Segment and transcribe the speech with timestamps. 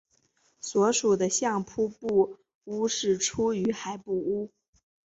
[0.59, 4.49] 所属的相扑部屋是出羽海部屋。